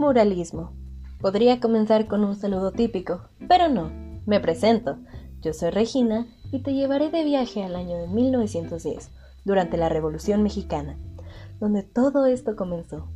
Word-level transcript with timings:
Muralismo. 0.00 0.72
Podría 1.20 1.60
comenzar 1.60 2.06
con 2.06 2.24
un 2.24 2.34
saludo 2.34 2.72
típico, 2.72 3.28
pero 3.46 3.68
no. 3.68 3.90
Me 4.24 4.40
presento. 4.40 4.96
Yo 5.42 5.52
soy 5.52 5.68
Regina 5.68 6.26
y 6.50 6.62
te 6.62 6.72
llevaré 6.72 7.10
de 7.10 7.22
viaje 7.22 7.62
al 7.62 7.76
año 7.76 7.98
de 7.98 8.06
1910, 8.08 9.10
durante 9.44 9.76
la 9.76 9.90
Revolución 9.90 10.42
Mexicana, 10.42 10.98
donde 11.60 11.82
todo 11.82 12.24
esto 12.24 12.56
comenzó. 12.56 13.08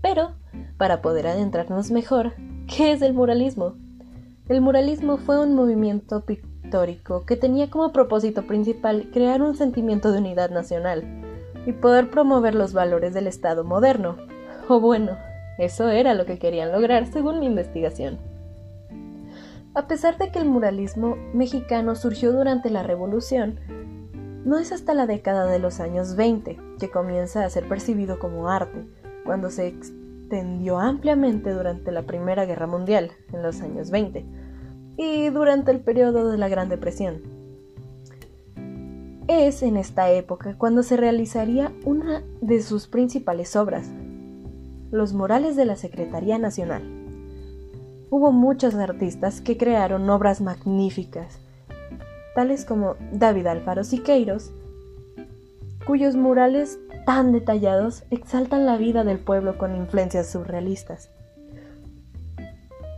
Pero, 0.00 0.36
para 0.78 1.02
poder 1.02 1.26
adentrarnos 1.26 1.90
mejor, 1.90 2.34
¿qué 2.68 2.92
es 2.92 3.02
el 3.02 3.14
muralismo? 3.14 3.74
El 4.48 4.60
muralismo 4.60 5.16
fue 5.16 5.40
un 5.40 5.56
movimiento 5.56 6.24
pictórico 6.24 7.26
que 7.26 7.36
tenía 7.36 7.68
como 7.68 7.92
propósito 7.92 8.46
principal 8.46 9.10
crear 9.12 9.42
un 9.42 9.56
sentimiento 9.56 10.12
de 10.12 10.18
unidad 10.18 10.50
nacional 10.50 11.02
y 11.66 11.72
poder 11.72 12.10
promover 12.10 12.54
los 12.54 12.72
valores 12.72 13.12
del 13.12 13.26
Estado 13.26 13.64
moderno, 13.64 14.18
o 14.68 14.78
bueno, 14.78 15.18
eso 15.58 15.88
era 15.88 16.14
lo 16.14 16.26
que 16.26 16.38
querían 16.38 16.72
lograr 16.72 17.06
según 17.06 17.40
mi 17.40 17.46
investigación. 17.46 18.18
A 19.74 19.86
pesar 19.86 20.18
de 20.18 20.30
que 20.30 20.38
el 20.38 20.44
muralismo 20.44 21.16
mexicano 21.32 21.94
surgió 21.94 22.32
durante 22.32 22.68
la 22.68 22.82
Revolución, 22.82 23.58
no 24.44 24.58
es 24.58 24.72
hasta 24.72 24.92
la 24.92 25.06
década 25.06 25.46
de 25.46 25.58
los 25.58 25.80
años 25.80 26.16
20 26.16 26.58
que 26.78 26.90
comienza 26.90 27.44
a 27.44 27.50
ser 27.50 27.68
percibido 27.68 28.18
como 28.18 28.48
arte, 28.48 28.84
cuando 29.24 29.50
se 29.50 29.68
extendió 29.68 30.78
ampliamente 30.78 31.52
durante 31.52 31.92
la 31.92 32.02
Primera 32.02 32.44
Guerra 32.44 32.66
Mundial, 32.66 33.12
en 33.32 33.42
los 33.42 33.62
años 33.62 33.90
20, 33.90 34.26
y 34.96 35.28
durante 35.30 35.70
el 35.70 35.80
periodo 35.80 36.30
de 36.30 36.38
la 36.38 36.48
Gran 36.48 36.68
Depresión. 36.68 37.22
Es 39.28 39.62
en 39.62 39.76
esta 39.76 40.10
época 40.10 40.56
cuando 40.58 40.82
se 40.82 40.96
realizaría 40.96 41.72
una 41.84 42.22
de 42.40 42.60
sus 42.60 42.88
principales 42.88 43.54
obras, 43.56 43.90
los 44.92 45.14
murales 45.14 45.56
de 45.56 45.64
la 45.64 45.74
Secretaría 45.74 46.38
Nacional. 46.38 46.82
Hubo 48.10 48.30
muchos 48.30 48.74
artistas 48.74 49.40
que 49.40 49.56
crearon 49.56 50.08
obras 50.10 50.42
magníficas, 50.42 51.40
tales 52.34 52.66
como 52.66 52.96
David 53.10 53.46
Alfaro 53.46 53.84
Siqueiros, 53.84 54.52
cuyos 55.86 56.14
murales 56.14 56.78
tan 57.06 57.32
detallados 57.32 58.04
exaltan 58.10 58.66
la 58.66 58.76
vida 58.76 59.02
del 59.02 59.18
pueblo 59.18 59.56
con 59.56 59.74
influencias 59.74 60.30
surrealistas. 60.30 61.10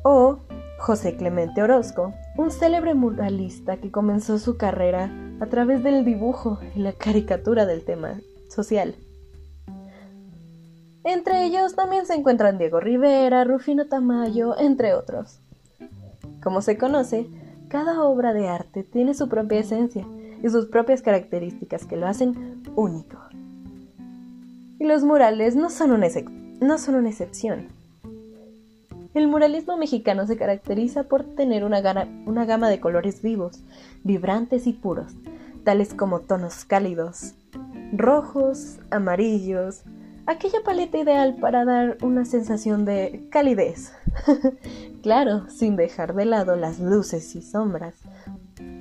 O 0.03 0.41
José 0.81 1.17
Clemente 1.17 1.63
Orozco, 1.63 2.13
un 2.37 2.51
célebre 2.51 2.95
muralista 2.95 3.77
que 3.77 3.93
comenzó 3.93 4.41
su 4.41 4.57
carrera 4.57 5.13
a 5.41 5.47
través 5.47 5.85
del 5.85 6.05
dibujo 6.05 6.59
y 6.75 6.81
la 6.81 6.93
caricatura 6.93 7.67
del 7.67 7.85
tema 7.85 8.21
social. 8.49 8.97
Entre 11.05 11.45
ellos 11.45 11.75
también 11.75 12.07
se 12.07 12.15
encuentran 12.15 12.57
Diego 12.57 12.81
Rivera, 12.81 13.45
Rufino 13.45 13.87
Tamayo, 13.87 14.59
entre 14.59 14.95
otros. 14.95 15.39
Como 16.43 16.63
se 16.63 16.79
conoce, 16.79 17.27
cada 17.69 18.03
obra 18.03 18.33
de 18.33 18.49
arte 18.49 18.85
tiene 18.85 19.13
su 19.13 19.29
propia 19.29 19.61
esencia 19.61 20.07
y 20.43 20.49
sus 20.49 20.67
propias 20.67 21.03
características 21.03 21.85
que 21.85 21.97
lo 21.97 22.07
hacen 22.07 22.63
único. 22.75 23.19
Y 24.79 24.85
los 24.85 25.05
murales 25.05 25.57
no 25.57 25.69
son, 25.69 25.93
una 25.93 26.09
no 26.61 26.79
son 26.79 26.95
una 26.95 27.11
excepción. 27.11 27.69
El 29.13 29.29
muralismo 29.29 29.77
mexicano 29.77 30.27
se 30.27 30.39
caracteriza 30.39 31.05
por 31.05 31.25
tener 31.25 31.65
una, 31.65 32.09
una 32.27 32.47
gama 32.47 32.71
de 32.71 32.81
colores 32.81 33.21
vivos, 33.21 33.63
vibrantes 34.05 34.67
y 34.67 34.73
puros, 34.73 35.13
tales 35.65 35.93
como 35.93 36.21
tonos 36.21 36.65
cálidos, 36.65 37.35
rojos, 37.93 38.79
amarillos, 38.91 39.85
aquella 40.27 40.61
paleta 40.65 40.99
ideal 40.99 41.37
para 41.41 41.65
dar 41.65 41.99
una 42.03 42.25
sensación 42.25 42.85
de 42.85 43.27
calidez. 43.31 43.93
claro, 45.03 45.49
sin 45.49 45.77
dejar 45.77 46.15
de 46.15 46.25
lado 46.25 46.57
las 46.57 46.79
luces 46.79 47.35
y 47.35 47.43
sombras 47.43 47.95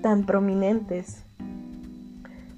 tan 0.02 0.26
prominentes, 0.26 1.24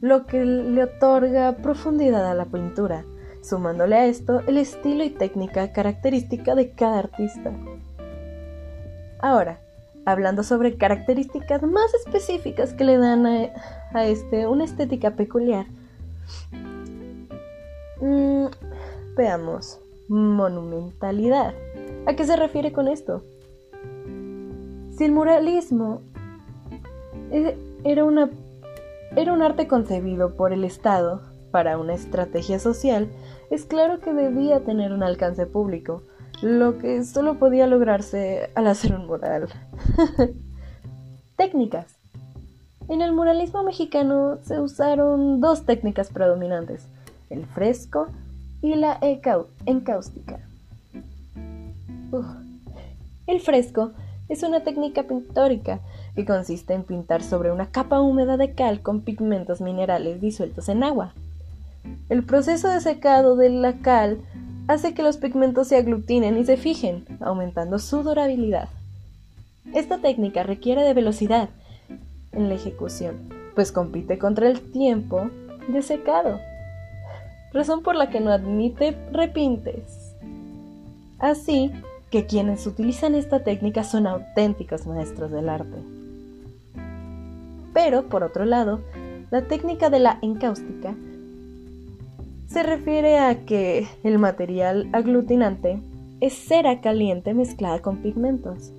lo 0.02 0.26
que 0.26 0.44
le 0.44 0.84
otorga 0.84 1.58
profundidad 1.58 2.30
a 2.30 2.34
la 2.34 2.46
pintura, 2.46 3.06
sumándole 3.42 3.96
a 3.96 4.06
esto 4.06 4.42
el 4.48 4.58
estilo 4.58 5.04
y 5.04 5.10
técnica 5.10 5.72
característica 5.72 6.56
de 6.56 6.72
cada 6.72 7.00
artista. 7.00 7.52
Ahora, 9.20 9.60
hablando 10.06 10.44
sobre 10.44 10.78
características 10.78 11.64
más 11.64 11.94
específicas 11.94 12.74
que 12.74 12.84
le 12.84 12.98
dan 12.98 13.26
a, 13.26 14.06
este 14.06 14.48
una 14.48 14.66
estética 14.66 15.12
peculiar, 15.12 15.66
mm, 18.02 18.46
Veamos. 19.16 19.80
Monumentalidad. 20.10 21.54
¿A 22.06 22.16
qué 22.16 22.26
se 22.26 22.36
refiere 22.36 22.74
con 22.74 22.90
esto? 22.90 23.24
Si 24.98 25.06
el 25.06 25.14
muralismo 25.14 26.02
e, 27.32 27.58
era, 27.86 28.04
una, 28.04 28.30
era 29.16 29.32
un 29.32 29.42
arte 29.42 29.68
concebido 29.68 30.36
por 30.36 30.52
el 30.52 30.66
Estado 30.66 31.22
para 31.52 31.78
una 31.78 31.94
estrategia 31.94 32.60
social, 32.60 33.08
es 33.50 33.66
claro 33.66 34.02
que 34.02 34.14
debía 34.14 34.66
tener 34.66 34.92
un 34.92 35.02
alcance 35.02 35.46
público, 35.46 36.04
lo 36.42 36.78
que 36.78 37.04
solo 37.06 37.40
podía 37.40 37.68
lograrse 37.68 38.50
al 38.56 38.68
hacer 38.68 38.94
un 38.94 39.08
mural. 39.08 39.48
Técnicas. 41.38 41.98
En 42.90 43.02
el 43.02 43.14
muralismo 43.14 43.64
mexicano 43.64 44.40
se 44.44 44.60
usaron 44.60 45.40
dos 45.40 45.66
técnicas 45.66 46.10
predominantes, 46.10 46.88
el 47.30 47.46
fresco 47.46 48.10
y 48.66 48.76
la 48.76 49.00
encáustica. 49.66 50.40
El 53.28 53.40
fresco 53.40 53.92
es 54.28 54.42
una 54.42 54.64
técnica 54.64 55.04
pictórica 55.04 55.82
que 56.16 56.26
consiste 56.26 56.74
en 56.74 56.84
pintar 56.84 57.22
sobre 57.22 57.52
una 57.52 57.68
capa 57.68 58.02
húmeda 58.02 58.38
de 58.38 58.54
cal 58.54 58.82
con 58.82 59.02
pigmentos 59.02 59.62
minerales 59.62 60.20
disueltos 60.20 60.68
en 60.70 60.84
agua. 60.84 61.14
El 62.10 62.24
proceso 62.24 62.68
de 62.70 62.82
secado 62.82 63.36
de 63.36 63.50
la 63.50 63.74
cal 63.82 64.18
hace 64.68 64.96
que 64.96 65.04
los 65.04 65.18
pigmentos 65.18 65.68
se 65.68 65.78
aglutinen 65.78 66.38
y 66.38 66.46
se 66.46 66.58
fijen, 66.58 67.06
aumentando 67.20 67.78
su 67.78 68.02
durabilidad. 68.02 68.70
Esta 69.76 70.00
técnica 70.00 70.42
requiere 70.42 70.82
de 70.82 70.94
velocidad 70.96 71.50
en 72.32 72.50
la 72.50 72.56
ejecución, 72.56 73.30
pues 73.54 73.72
compite 73.72 74.18
contra 74.18 74.48
el 74.48 74.60
tiempo 74.72 75.30
de 75.68 75.84
secado 75.84 76.40
razón 77.56 77.82
por 77.82 77.96
la 77.96 78.10
que 78.10 78.20
no 78.20 78.32
admite 78.32 78.96
repintes. 79.12 80.14
Así 81.18 81.72
que 82.12 82.26
quienes 82.26 82.68
utilizan 82.68 83.16
esta 83.16 83.44
técnica 83.44 83.84
son 83.84 84.06
auténticos 84.06 84.86
maestros 84.86 85.32
del 85.32 85.50
arte. 85.50 85.78
Pero, 87.74 88.04
por 88.10 88.24
otro 88.24 88.46
lado, 88.46 88.82
la 89.32 89.44
técnica 89.48 89.90
de 89.90 90.00
la 90.00 90.20
encáustica 90.22 90.96
se 92.48 92.62
refiere 92.62 93.18
a 93.18 93.46
que 93.46 93.88
el 94.04 94.20
material 94.20 94.88
aglutinante 94.94 95.80
es 96.22 96.34
cera 96.34 96.80
caliente 96.82 97.34
mezclada 97.34 97.82
con 97.82 97.98
pigmentos. 97.98 98.72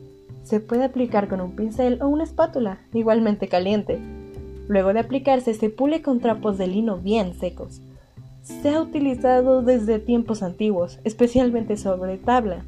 Se 0.45 0.61
puede 0.61 0.85
aplicar 0.85 1.29
con 1.29 1.41
un 1.41 1.57
pincel 1.57 2.01
o 2.01 2.09
una 2.09 2.25
espátula, 2.25 2.79
igualmente 2.95 3.49
caliente. 3.49 3.99
Luego 4.69 4.93
de 4.93 5.01
aplicarse 5.01 5.55
se 5.55 5.69
pule 5.69 6.01
con 6.01 6.21
trapos 6.21 6.59
de 6.59 6.69
lino 6.69 6.99
bien 6.99 7.35
secos 7.35 7.81
se 8.47 8.71
ha 8.71 8.81
utilizado 8.81 9.62
desde 9.62 9.99
tiempos 9.99 10.43
antiguos, 10.43 11.01
especialmente 11.03 11.77
sobre 11.77 12.17
tabla, 12.17 12.65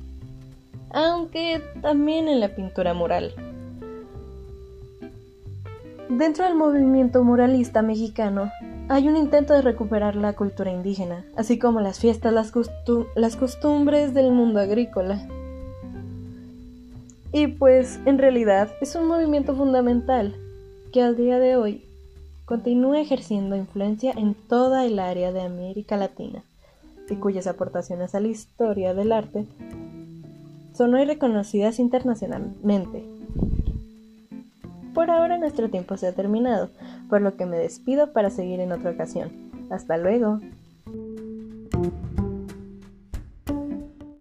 aunque 0.90 1.62
también 1.80 2.26
en 2.26 2.40
la 2.40 2.48
pintura 2.48 2.94
mural. 2.94 3.32
Dentro 6.08 6.44
del 6.44 6.56
movimiento 6.56 7.22
muralista 7.22 7.82
mexicano 7.82 8.50
hay 8.88 9.06
un 9.06 9.16
intento 9.16 9.52
de 9.52 9.62
recuperar 9.62 10.16
la 10.16 10.32
cultura 10.32 10.72
indígena, 10.72 11.24
así 11.36 11.58
como 11.58 11.80
las 11.80 12.00
fiestas, 12.00 12.32
las, 12.32 12.52
las 13.14 13.36
costumbres 13.36 14.14
del 14.14 14.32
mundo 14.32 14.58
agrícola. 14.58 15.28
Y 17.30 17.46
pues 17.46 18.00
en 18.04 18.18
realidad 18.18 18.70
es 18.80 18.96
un 18.96 19.06
movimiento 19.06 19.54
fundamental 19.54 20.34
que 20.92 21.02
al 21.02 21.16
día 21.16 21.38
de 21.38 21.56
hoy 21.56 21.87
continúa 22.48 22.98
ejerciendo 22.98 23.56
influencia 23.56 24.10
en 24.12 24.32
toda 24.32 24.86
el 24.86 24.98
área 25.00 25.32
de 25.32 25.42
América 25.42 25.98
Latina 25.98 26.42
y 27.10 27.16
cuyas 27.16 27.46
aportaciones 27.46 28.14
a 28.14 28.20
la 28.20 28.28
historia 28.28 28.94
del 28.94 29.12
arte 29.12 29.44
son 30.72 30.94
hoy 30.94 31.04
reconocidas 31.04 31.78
internacionalmente. 31.78 33.04
Por 34.94 35.10
ahora 35.10 35.36
nuestro 35.36 35.68
tiempo 35.68 35.98
se 35.98 36.06
ha 36.06 36.14
terminado, 36.14 36.70
por 37.10 37.20
lo 37.20 37.36
que 37.36 37.44
me 37.44 37.58
despido 37.58 38.12
para 38.14 38.30
seguir 38.30 38.60
en 38.60 38.72
otra 38.72 38.92
ocasión. 38.92 39.30
Hasta 39.68 39.98
luego. 39.98 40.40